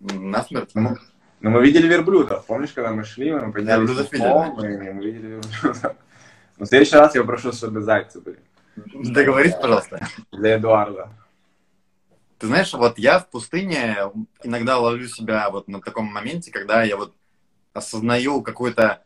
Насмерть? 0.00 0.72
Ну, 0.74 0.96
ну, 1.44 1.50
мы 1.50 1.62
видели 1.62 1.86
верблюдов. 1.86 2.46
Помнишь, 2.46 2.72
когда 2.72 2.90
мы 2.92 3.04
шли, 3.04 3.30
мы 3.30 3.52
поднялись 3.52 4.10
на 4.12 4.18
холм, 4.18 4.64
и 4.64 4.92
мы 4.92 5.04
видели 5.04 5.26
верблюдов. 5.26 5.96
Но 6.58 6.64
в 6.64 6.68
следующий 6.68 6.96
раз 6.96 7.14
я 7.14 7.20
попрошу, 7.20 7.52
чтобы 7.52 7.82
зайцы 7.82 8.18
были. 8.18 8.38
Договорись, 8.76 9.52
пожалуйста. 9.54 10.08
Для 10.32 10.56
Эдуарда. 10.56 11.10
Ты 12.38 12.46
знаешь, 12.46 12.72
вот 12.72 12.98
я 12.98 13.18
в 13.18 13.28
пустыне 13.28 13.94
иногда 14.42 14.78
ловлю 14.78 15.06
себя 15.06 15.50
вот 15.50 15.68
на 15.68 15.82
таком 15.82 16.06
моменте, 16.06 16.50
когда 16.50 16.82
я 16.82 16.96
вот 16.96 17.14
осознаю 17.74 18.40
какой-то, 18.40 19.02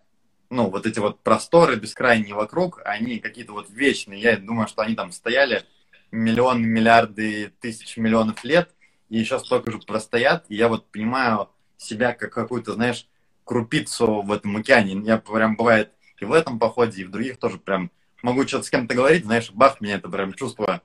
ну, 0.49 0.71
вот 0.71 0.87
эти 0.87 1.01
вот 1.01 1.21
просторы 1.25 1.75
бескрайние 1.75 2.37
вокруг, 2.37 2.81
они 2.85 3.19
какие-то 3.19 3.51
вот 3.51 3.69
вечные. 3.69 4.21
Я 4.21 4.37
думаю, 4.37 4.69
что 4.69 4.83
они 4.83 4.95
там 4.95 5.11
стояли 5.11 5.65
миллионы, 6.13 6.65
миллиарды, 6.65 7.53
тысяч 7.61 7.97
миллионов 7.97 8.45
лет, 8.45 8.71
и 9.09 9.19
еще 9.19 9.41
столько 9.41 9.73
же 9.73 9.79
простоят, 9.79 10.45
и 10.49 10.55
я 10.55 10.69
вот 10.69 10.87
понимаю 10.93 11.49
себя 11.79 12.13
как 12.13 12.33
какую-то, 12.33 12.75
знаешь, 12.75 13.09
крупицу 13.45 14.23
в 14.23 14.33
этом 14.33 14.57
океане. 14.57 15.01
Я 15.05 15.17
прям 15.17 15.57
бывает 15.57 15.93
и 16.19 16.25
в 16.25 16.33
этом 16.33 16.59
походе, 16.59 17.03
и 17.03 17.05
в 17.05 17.11
других 17.11 17.39
тоже 17.39 17.59
прям 17.59 17.91
могу 18.23 18.47
что-то 18.47 18.65
с 18.65 18.71
кем-то 18.71 18.95
говорить, 18.95 19.25
знаешь, 19.25 19.51
бах, 19.51 19.81
меня 19.81 19.95
это 19.95 20.09
прям 20.09 20.35
чувство 20.35 20.83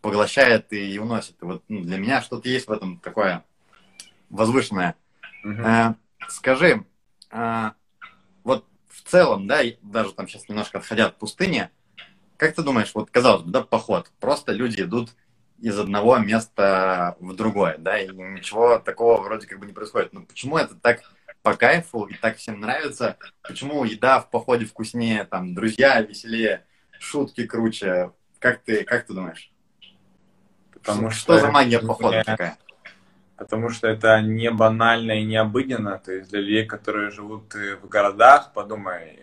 поглощает 0.00 0.72
и 0.72 0.98
уносит. 0.98 1.36
И 1.42 1.44
вот 1.44 1.64
ну, 1.68 1.82
для 1.82 1.98
меня 1.98 2.22
что-то 2.22 2.48
есть 2.48 2.68
в 2.68 2.72
этом 2.72 3.00
такое 3.00 3.44
возвышенное. 4.30 4.94
Uh-huh. 5.44 5.92
Э, 5.92 5.94
скажи, 6.28 6.84
э, 7.30 7.70
вот 8.44 8.64
в 8.88 9.02
целом, 9.02 9.46
да, 9.46 9.62
даже 9.82 10.12
там 10.12 10.28
сейчас 10.28 10.48
немножко 10.48 10.78
отходя 10.78 11.06
от 11.06 11.18
пустыни, 11.18 11.70
как 12.36 12.54
ты 12.54 12.62
думаешь, 12.62 12.92
вот 12.94 13.10
казалось 13.10 13.42
бы, 13.42 13.50
да, 13.50 13.62
поход, 13.62 14.10
просто 14.20 14.52
люди 14.52 14.82
идут 14.82 15.10
из 15.58 15.78
одного 15.78 16.18
места 16.18 17.16
в 17.20 17.34
другое, 17.34 17.76
да, 17.78 17.98
и 17.98 18.08
ничего 18.08 18.78
такого 18.78 19.20
вроде 19.22 19.46
как 19.46 19.58
бы 19.58 19.66
не 19.66 19.72
происходит. 19.72 20.12
Но 20.12 20.22
почему 20.22 20.58
это 20.58 20.74
так 20.74 21.00
по 21.42 21.54
кайфу 21.54 22.04
и 22.04 22.14
так 22.14 22.36
всем 22.36 22.60
нравится? 22.60 23.16
Почему 23.42 23.84
еда 23.84 24.20
в 24.20 24.30
походе 24.30 24.64
вкуснее, 24.66 25.24
там, 25.24 25.54
друзья 25.54 26.00
веселее, 26.00 26.64
шутки 26.98 27.46
круче? 27.46 28.12
Как 28.38 28.62
ты, 28.62 28.84
как 28.84 29.06
ты 29.06 29.14
думаешь? 29.14 29.50
Потому 30.72 31.10
что, 31.10 31.20
что 31.20 31.38
за 31.38 31.50
магия 31.50 31.80
похода 31.80 32.22
такая? 32.24 32.58
Потому 33.36 33.70
что 33.70 33.88
это 33.88 34.20
не 34.20 34.50
банально 34.50 35.12
и 35.12 35.24
не 35.24 35.36
обыденно. 35.36 35.98
То 35.98 36.12
есть 36.12 36.30
для 36.30 36.40
людей, 36.40 36.66
которые 36.66 37.10
живут 37.10 37.54
в 37.54 37.88
городах, 37.88 38.52
подумай, 38.52 39.18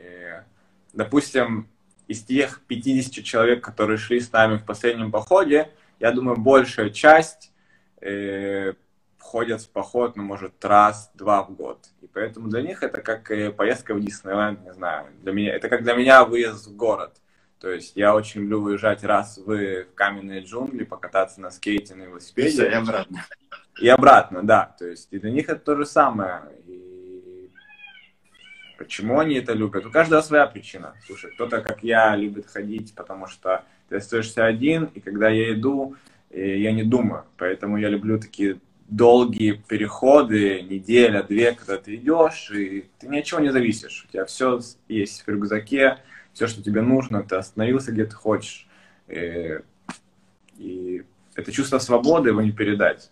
допустим, 0.93 1.67
из 2.07 2.23
тех 2.23 2.61
50 2.67 3.23
человек, 3.23 3.63
которые 3.63 3.97
шли 3.97 4.19
с 4.19 4.31
нами 4.31 4.57
в 4.57 4.65
последнем 4.65 5.11
походе, 5.11 5.71
я 6.03 6.11
думаю, 6.11 6.35
большая 6.35 6.89
часть 6.89 7.53
э, 8.01 8.73
ходят 9.17 9.61
в 9.61 9.69
поход, 9.69 10.17
ну, 10.17 10.23
может, 10.23 10.65
раз-два 10.65 11.43
в 11.43 11.55
год. 11.55 11.79
И 12.01 12.07
поэтому 12.07 12.49
для 12.49 12.61
них 12.61 12.83
это 12.83 13.01
как 13.01 13.31
э, 13.31 13.51
поездка 13.51 13.93
в 13.93 14.01
Диснейленд, 14.01 14.65
не 14.65 14.73
знаю. 14.73 15.07
Для 15.21 15.31
меня, 15.31 15.55
это 15.55 15.69
как 15.69 15.83
для 15.83 15.93
меня 15.93 16.25
выезд 16.25 16.67
в 16.67 16.75
город. 16.75 17.21
То 17.57 17.71
есть 17.71 17.95
я 17.95 18.13
очень 18.15 18.41
люблю 18.41 18.59
выезжать 18.59 19.05
раз 19.05 19.37
в 19.37 19.85
каменные 19.95 20.41
джунгли, 20.41 20.83
покататься 20.83 21.39
на 21.39 21.51
скейте, 21.51 21.95
на 21.95 22.03
велосипеде. 22.03 22.67
И 22.67 22.73
обратно. 22.73 23.25
И 23.79 23.87
обратно, 23.87 24.43
да. 24.43 24.75
То 24.77 24.85
есть 24.85 25.07
и 25.09 25.19
для 25.19 25.31
них 25.31 25.47
это 25.47 25.61
то 25.61 25.77
же 25.77 25.85
самое. 25.85 26.41
И 26.67 27.49
почему 28.77 29.19
они 29.19 29.35
это 29.35 29.53
любят? 29.53 29.85
У 29.85 29.91
каждого 29.91 30.19
своя 30.19 30.47
причина. 30.47 30.95
Слушай, 31.05 31.31
кто-то, 31.31 31.61
как 31.61 31.81
я, 31.81 32.13
любит 32.17 32.47
ходить, 32.47 32.93
потому 32.93 33.27
что 33.27 33.63
ты 33.93 33.97
остаешься 33.97 34.45
один, 34.45 34.85
и 34.85 34.99
когда 34.99 35.29
я 35.29 35.53
иду, 35.53 35.95
э, 36.31 36.57
я 36.57 36.71
не 36.71 36.81
думаю. 36.81 37.25
Поэтому 37.37 37.77
я 37.77 37.89
люблю 37.89 38.19
такие 38.19 38.59
долгие 38.87 39.51
переходы, 39.67 40.63
неделя, 40.63 41.21
две, 41.21 41.51
когда 41.51 41.77
ты 41.77 41.95
идешь, 41.95 42.49
и 42.49 42.89
ты 42.97 43.07
ни 43.07 43.19
от 43.19 43.25
чего 43.25 43.39
не 43.39 43.51
зависишь. 43.51 44.05
У 44.07 44.11
тебя 44.11 44.25
все 44.25 44.59
есть 44.87 45.21
в 45.21 45.27
рюкзаке, 45.27 45.99
все, 46.33 46.47
что 46.47 46.63
тебе 46.63 46.81
нужно, 46.81 47.21
ты 47.21 47.35
остановился, 47.35 47.91
где 47.91 48.05
ты 48.05 48.15
хочешь. 48.15 48.67
И, 49.07 49.13
э, 49.13 49.61
и 50.57 51.03
это 51.35 51.51
чувство 51.51 51.77
свободы 51.77 52.29
его 52.29 52.41
не 52.41 52.51
передать. 52.51 53.11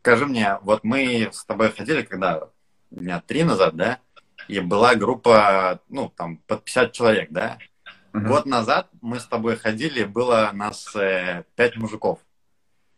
Скажи 0.00 0.26
мне, 0.26 0.58
вот 0.62 0.82
мы 0.82 1.28
с 1.30 1.44
тобой 1.44 1.70
ходили, 1.70 2.02
когда 2.02 2.48
дня 2.90 3.22
три 3.24 3.44
назад, 3.44 3.76
да, 3.76 4.00
и 4.48 4.58
была 4.58 4.96
группа, 4.96 5.80
ну, 5.88 6.12
там, 6.16 6.38
под 6.48 6.64
50 6.64 6.92
человек, 6.92 7.28
да, 7.30 7.58
Угу. 8.14 8.26
Год 8.26 8.46
назад 8.46 8.88
мы 9.00 9.18
с 9.18 9.26
тобой 9.26 9.56
ходили, 9.56 10.04
было 10.04 10.50
нас 10.52 10.94
э, 10.94 11.44
пять 11.56 11.76
мужиков. 11.76 12.18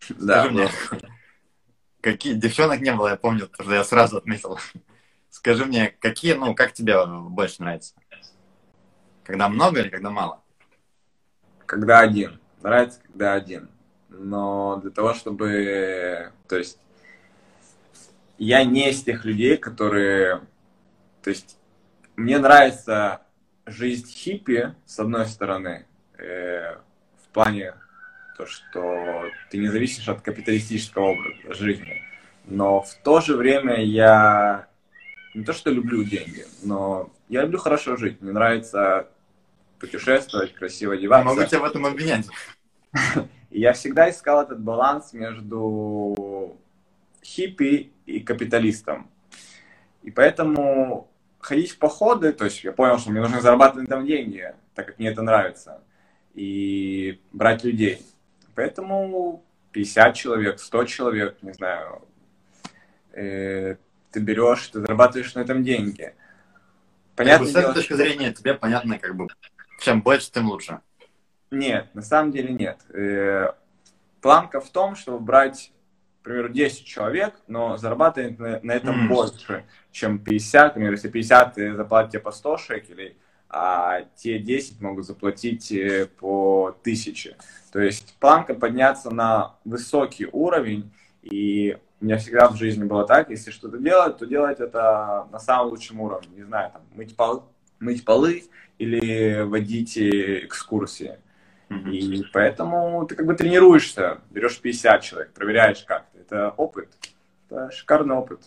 Да. 0.09 0.45
Скажи 0.45 0.55
мне, 0.55 0.69
какие 2.01 2.35
девчонок 2.35 2.81
не 2.81 2.93
было, 2.93 3.09
я 3.09 3.17
помню, 3.17 3.49
потому 3.49 3.69
что 3.69 3.77
я 3.77 3.85
сразу 3.85 4.17
отметил. 4.19 4.59
Скажи 5.31 5.65
мне, 5.67 5.89
какие, 6.01 6.35
ну, 6.35 6.55
как 6.55 6.73
тебе 6.73 7.05
больше 7.07 7.63
нравится? 7.63 7.95
Когда 9.25 9.49
много 9.49 9.81
или 9.81 9.89
когда 9.89 10.11
мало? 10.11 10.43
Когда 11.67 12.01
один. 12.01 12.41
Нравится, 12.63 13.01
когда 13.07 13.35
один. 13.35 13.71
Но 14.09 14.77
для 14.77 14.91
того, 14.91 15.15
чтобы... 15.15 16.33
То 16.49 16.57
есть, 16.57 16.79
я 18.39 18.65
не 18.65 18.91
из 18.91 19.03
тех 19.03 19.25
людей, 19.25 19.57
которые... 19.57 20.43
То 21.23 21.31
есть, 21.31 21.59
мне 22.17 22.39
нравится 22.39 23.24
жизнь 23.67 24.09
хиппи, 24.09 24.75
с 24.87 24.99
одной 24.99 25.27
стороны, 25.27 25.87
э, 26.19 26.77
в 27.23 27.29
плане 27.33 27.75
то, 28.37 28.47
что 28.47 29.25
ты 29.51 29.59
не 29.59 29.69
зависишь 29.69 30.09
от 30.09 30.21
капиталистического 30.21 31.13
образа 31.13 31.55
жизни, 31.55 32.03
но 32.47 32.83
в 32.83 32.95
то 33.03 33.21
же 33.21 33.37
время 33.37 33.83
я 33.83 34.67
не 35.35 35.45
то, 35.45 35.53
что 35.53 35.71
люблю 35.71 36.05
деньги, 36.05 36.45
но 36.63 37.11
я 37.29 37.43
люблю 37.43 37.59
хорошо 37.59 37.97
жить. 37.97 38.21
Мне 38.21 38.33
нравится 38.33 39.09
путешествовать, 39.79 40.55
красиво 40.55 40.95
одеваться. 40.95 41.29
Я 41.29 41.35
могу 41.35 41.49
тебя 41.49 41.61
в 41.61 41.65
этом 41.65 41.87
обвинять. 41.87 42.27
Я 43.51 43.73
всегда 43.73 44.11
искал 44.11 44.43
этот 44.43 44.61
баланс 44.61 45.13
между 45.13 46.57
хиппи 47.23 47.93
и 48.05 48.19
капиталистом. 48.19 49.09
И 50.03 50.11
поэтому 50.11 51.09
ходить 51.45 51.73
в 51.73 51.79
походы, 51.79 52.33
то 52.33 52.47
есть 52.47 52.65
я 52.65 52.73
понял, 52.73 52.99
что 52.99 53.11
мне 53.11 53.21
нужно 53.21 53.41
зарабатывать 53.41 53.89
там 53.89 54.07
деньги, 54.07 54.55
так 54.75 54.87
как 54.87 54.99
мне 54.99 55.09
это 55.09 55.21
нравится, 55.21 55.83
и 56.33 57.21
брать 57.33 57.65
людей. 57.65 58.01
Поэтому 58.55 59.45
50 59.73 60.15
человек, 60.15 60.59
100 60.59 60.85
человек, 60.87 61.37
не 61.43 61.53
знаю, 61.53 62.03
э, 63.13 63.77
ты 64.11 64.21
берешь, 64.21 64.69
ты 64.69 64.81
зарабатываешь 64.81 65.35
на 65.35 65.41
этом 65.41 65.63
деньги. 65.63 66.15
Понятно. 67.15 67.47
С 67.47 67.55
этой 67.55 67.75
точки 67.75 67.93
зрения 67.93 68.33
тебе 68.33 68.55
понятно, 68.55 68.99
как 68.99 69.15
бы, 69.15 69.29
чем 69.81 70.01
больше, 70.01 70.31
тем 70.31 70.49
лучше. 70.49 70.81
Нет, 71.51 71.95
на 71.95 72.03
самом 72.03 72.33
деле 72.33 72.55
нет. 72.55 72.81
Э, 72.89 73.53
планка 74.23 74.61
в 74.63 74.71
том, 74.71 74.97
чтобы 74.97 75.19
брать 75.19 75.74
примеру, 76.25 76.49
10 76.49 76.85
человек, 76.85 77.35
но 77.47 77.77
зарабатывает 77.77 78.39
на, 78.39 78.59
на 78.63 78.73
этом 78.73 79.05
mm. 79.05 79.09
больше, 79.09 79.65
чем 79.93 80.19
50. 80.19 80.69
Например, 80.69 80.93
если 80.93 81.09
50 81.09 81.55
заплатите 81.77 82.19
по 82.19 82.33
100 82.33 82.57
шекелей, 82.57 83.17
а 83.49 84.03
те 84.17 84.39
10 84.39 84.81
могут 84.81 85.07
заплатить 85.07 85.71
э, 85.71 86.07
по 86.07 86.77
1000. 86.81 87.37
То 87.73 87.81
есть 87.81 88.17
планка 88.19 88.55
подняться 88.55 89.11
на 89.11 89.55
высокий 89.65 90.27
уровень, 90.33 90.93
И 91.23 91.79
у 92.01 92.05
меня 92.05 92.19
всегда 92.19 92.49
в 92.49 92.57
жизни 92.57 92.85
было 92.85 93.07
так, 93.07 93.31
если 93.31 93.51
что-то 93.51 93.79
делать, 93.79 94.19
то 94.19 94.27
делать 94.27 94.61
это 94.61 95.29
на 95.31 95.39
самом 95.39 95.69
лучшем 95.71 96.01
уровне. 96.01 96.29
Не 96.37 96.43
знаю, 96.43 96.73
там, 96.73 96.83
мыть, 96.95 97.17
пол, 97.17 97.45
мыть 97.81 98.05
полы 98.05 98.45
или 98.79 99.43
водить 99.43 99.97
экскурсии. 99.99 101.19
Mm-hmm. 101.69 101.93
И 101.93 102.25
поэтому 102.33 103.07
ты 103.07 103.15
как 103.15 103.27
бы 103.27 103.35
тренируешься, 103.35 104.19
берешь 104.31 104.61
50 104.61 105.03
человек, 105.03 105.33
проверяешь 105.33 105.85
как 105.85 106.07
Это 106.27 106.51
опыт. 106.57 106.89
Это 107.49 107.71
шикарный 107.71 108.15
опыт. 108.15 108.41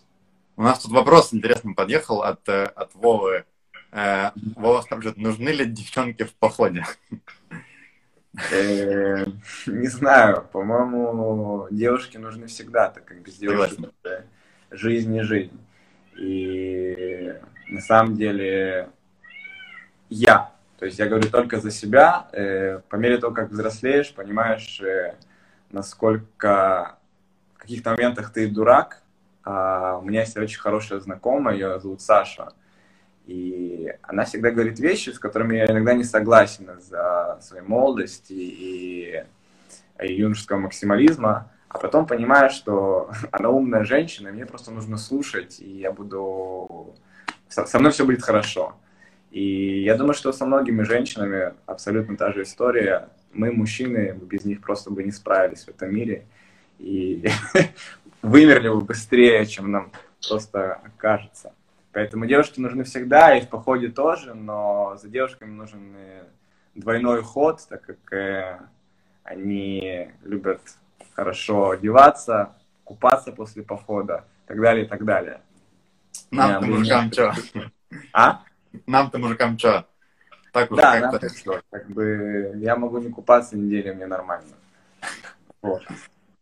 У 0.56 0.64
нас 0.64 0.80
тут 0.80 0.92
вопрос 0.92 1.34
интересный 1.34 1.76
подъехал 1.76 2.24
от, 2.24 2.48
э, 2.50 2.64
от 2.64 2.96
Вовы. 2.96 3.46
Э, 3.92 4.32
Вова 4.56 4.82
спрашивает, 4.82 5.18
нужны 5.18 5.50
ли 5.50 5.66
девчонки 5.66 6.24
в 6.24 6.34
походе? 6.34 6.84
Э, 8.52 9.26
не 9.68 9.88
знаю, 9.88 10.48
по-моему, 10.52 11.68
девушки 11.70 12.18
нужны 12.18 12.48
всегда, 12.48 12.90
так 12.90 13.06
как 13.06 13.22
без 13.22 13.36
девушек 13.36 13.80
жизнь 14.72 15.12
не 15.12 15.22
жизнь. 15.22 15.60
И 16.18 17.36
на 17.68 17.82
самом 17.82 18.16
деле 18.16 18.90
я, 20.10 20.52
то 20.80 20.86
есть 20.86 20.98
я 20.98 21.08
говорю 21.08 21.30
только 21.30 21.60
за 21.60 21.70
себя, 21.70 22.28
э, 22.32 22.80
по 22.90 22.96
мере 22.96 23.20
того, 23.20 23.34
как 23.36 23.52
взрослеешь, 23.52 24.14
понимаешь, 24.14 24.82
насколько 25.70 26.98
каких-то 27.68 27.92
моментах 27.92 28.32
ты 28.32 28.48
дурак. 28.48 29.04
А 29.44 29.98
у 29.98 30.06
меня 30.06 30.22
есть 30.22 30.38
очень 30.38 30.60
хорошая 30.60 31.00
знакомая, 31.00 31.56
ее 31.56 31.80
зовут 31.80 32.02
Саша. 32.02 32.50
И 33.26 33.94
она 34.02 34.24
всегда 34.24 34.52
говорит 34.52 34.80
вещи, 34.80 35.10
с 35.10 35.20
которыми 35.20 35.58
я 35.58 35.66
иногда 35.66 35.94
не 35.94 36.06
согласен 36.06 36.70
за 36.80 37.38
своей 37.42 37.64
молодости 37.64 38.34
и, 38.34 39.24
и 40.02 40.14
юношеского 40.14 40.60
максимализма, 40.60 41.52
а 41.68 41.78
потом 41.78 42.08
понимаю, 42.08 42.50
что 42.50 43.12
она 43.32 43.50
умная 43.50 43.84
женщина, 43.84 44.32
мне 44.32 44.46
просто 44.46 44.72
нужно 44.72 44.98
слушать, 44.98 45.60
и 45.60 45.70
я 45.70 45.92
буду... 45.92 46.96
Со 47.50 47.80
мной 47.80 47.92
все 47.92 48.06
будет 48.06 48.24
хорошо. 48.24 48.76
И 49.32 49.84
я 49.84 49.96
думаю, 49.96 50.14
что 50.14 50.32
со 50.32 50.46
многими 50.46 50.84
женщинами 50.84 51.54
абсолютно 51.66 52.18
та 52.18 52.32
же 52.32 52.44
история. 52.44 53.10
Мы, 53.34 53.52
мужчины, 53.52 54.18
без 54.22 54.46
них 54.46 54.62
просто 54.62 54.90
бы 54.90 55.04
не 55.04 55.12
справились 55.12 55.66
в 55.66 55.70
этом 55.70 55.94
мире. 55.94 56.26
И 56.80 57.28
вымерли 58.22 58.70
бы 58.70 58.82
быстрее, 58.82 59.46
чем 59.46 59.72
нам 59.72 59.92
просто 60.28 60.82
кажется. 60.98 61.54
Поэтому 61.92 62.26
девушки 62.26 62.60
нужны 62.60 62.84
всегда, 62.84 63.36
и 63.36 63.42
в 63.42 63.50
походе 63.50 63.90
тоже, 63.90 64.34
но 64.34 64.98
за 65.02 65.08
девушками 65.10 65.52
нужен 65.52 65.96
двойной 66.76 67.24
ход, 67.24 67.66
так 67.68 67.82
как 67.82 68.14
э, 68.14 68.60
они 69.24 70.12
любят 70.24 70.62
хорошо 71.14 71.72
одеваться, 71.72 72.56
купаться 72.84 73.32
после 73.32 73.64
похода, 73.64 74.26
и 74.46 74.48
так 74.48 74.62
далее, 74.62 74.86
и 74.86 74.88
так 74.88 75.04
далее. 75.04 75.42
Нам-то, 76.32 76.68
мужикам, 76.68 77.12
что? 77.12 77.34
А? 78.14 78.44
Нам-то, 78.86 79.18
мужикам, 79.18 79.58
что? 79.58 79.88
Так 80.52 80.72
уже 80.72 80.82
да, 80.82 81.02
как-то... 81.02 81.62
Как 81.70 81.90
бы 81.90 82.54
я 82.58 82.76
могу 82.76 83.00
не 83.00 83.10
купаться 83.10 83.58
неделю, 83.58 83.96
мне 83.96 84.06
нормально. 84.06 84.56
Вот. 85.64 85.82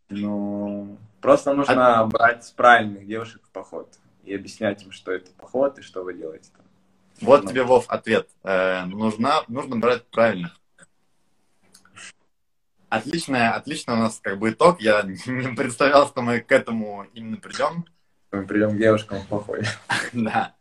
Ну, 0.08 0.98
просто 1.20 1.52
нужно 1.52 2.00
а... 2.00 2.06
брать 2.06 2.52
правильных 2.56 3.06
девушек 3.06 3.42
в 3.44 3.50
поход 3.50 3.88
и 4.24 4.34
объяснять 4.34 4.82
им, 4.82 4.92
что 4.92 5.12
это 5.12 5.30
поход 5.32 5.78
и 5.78 5.82
что 5.82 6.02
вы 6.02 6.14
делаете 6.14 6.50
там. 6.56 6.66
Вот 7.20 7.44
ну, 7.44 7.50
тебе, 7.50 7.62
Вов, 7.62 7.86
ответ. 7.88 8.28
Э, 8.42 8.84
нужна, 8.84 9.42
нужно 9.48 9.76
брать 9.76 10.04
правильно. 10.06 10.52
Отличная, 12.88 13.52
отлично 13.52 13.94
у 13.94 13.96
нас 13.96 14.20
как 14.22 14.38
бы 14.38 14.50
итог. 14.50 14.80
Я 14.80 15.02
не 15.26 15.54
представлял, 15.54 16.06
что 16.06 16.22
мы 16.22 16.40
к 16.40 16.52
этому 16.52 17.06
именно 17.14 17.36
придем. 17.36 17.86
Мы 18.32 18.46
придем 18.46 18.76
к 18.76 18.78
девушкам 18.78 19.20
в 19.20 19.26
походе. 19.28 19.66
Да. 20.12 20.54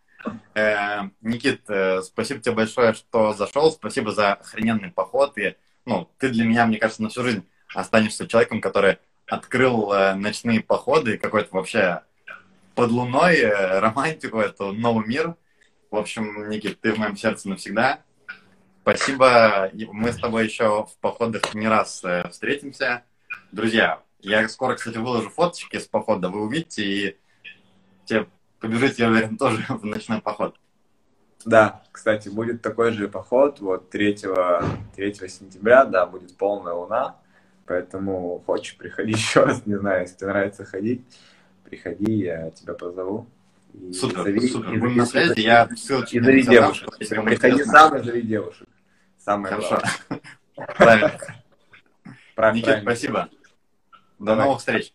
Э, 0.55 1.09
Никит, 1.21 1.69
э, 1.69 2.01
спасибо 2.01 2.39
тебе 2.39 2.55
большое, 2.55 2.93
что 2.93 3.33
зашел. 3.33 3.71
Спасибо 3.71 4.11
за 4.11 4.33
охрененный 4.33 4.91
поход. 4.91 5.37
И, 5.37 5.55
ну, 5.85 6.09
ты 6.17 6.29
для 6.29 6.45
меня, 6.45 6.65
мне 6.65 6.77
кажется, 6.77 7.03
на 7.03 7.09
всю 7.09 7.23
жизнь 7.23 7.45
останешься 7.73 8.27
человеком, 8.27 8.61
который 8.61 8.97
открыл 9.27 9.91
э, 9.91 10.13
ночные 10.15 10.61
походы 10.61 11.15
и 11.15 11.17
какой-то 11.17 11.49
вообще 11.51 12.01
под 12.75 12.91
луной, 12.91 13.37
э, 13.37 13.79
романтику, 13.79 14.39
это 14.39 14.71
новый 14.71 15.05
мир. 15.07 15.35
В 15.91 15.95
общем, 15.95 16.49
Никит, 16.49 16.79
ты 16.81 16.93
в 16.93 16.97
моем 16.97 17.17
сердце 17.17 17.49
навсегда. 17.49 18.01
Спасибо. 18.81 19.71
Мы 19.73 20.11
с 20.11 20.17
тобой 20.17 20.45
еще 20.45 20.85
в 20.85 20.97
походах 20.99 21.55
не 21.55 21.67
раз 21.67 22.03
э, 22.03 22.27
встретимся. 22.29 23.03
Друзья, 23.51 24.01
я 24.19 24.47
скоро, 24.49 24.75
кстати, 24.75 24.97
выложу 24.97 25.29
фоточки 25.29 25.77
с 25.77 25.87
похода, 25.87 26.29
вы 26.29 26.41
увидите, 26.41 26.83
и 26.83 27.17
те 28.05 28.27
побежите, 28.59 29.03
я 29.03 29.09
уверен, 29.09 29.37
тоже 29.37 29.65
в 29.69 29.85
ночной 29.85 30.21
поход. 30.21 30.55
Да, 31.45 31.83
кстати, 31.91 32.29
будет 32.29 32.61
такой 32.61 32.91
же 32.91 33.07
поход, 33.07 33.59
вот 33.59 33.89
3, 33.91 34.15
3 34.95 35.13
сентября, 35.29 35.85
да, 35.85 36.07
будет 36.07 36.35
полная 36.37 36.73
луна, 36.73 37.17
поэтому 37.65 38.43
хочешь, 38.45 38.77
приходи 38.77 39.11
еще 39.13 39.43
раз, 39.43 39.65
не 39.65 39.77
знаю, 39.77 40.01
если 40.01 40.17
тебе 40.17 40.27
нравится 40.29 40.65
ходить 40.65 41.01
приходи, 41.65 42.13
я 42.13 42.51
тебя 42.51 42.73
позову. 42.73 43.27
И 43.73 43.91
супер, 43.91 44.23
зови, 44.23 44.47
супер. 44.47 44.73
И 44.73 44.77
Будем 44.77 44.97
на 44.97 45.05
связи, 45.05 45.39
я 45.41 45.67
ссылочки 45.75 46.15
И 46.15 46.19
зови 46.21 46.43
девушек. 46.43 46.97
Приходи 46.97 47.63
сам 47.63 47.97
и 47.97 48.03
зови 48.03 48.21
девушек. 48.21 48.67
Самое 49.17 49.55
Хорошо. 49.55 49.81
Правильно. 50.77 51.19
Никит, 52.53 52.81
спасибо. 52.81 53.29
До 54.19 54.35
новых 54.35 54.59
встреч. 54.59 54.93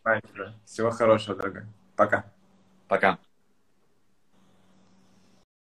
Всего 0.65 0.91
хорошего, 0.91 1.37
дорогой. 1.37 1.65
Пока. 1.97 2.25
Пока. 2.89 3.19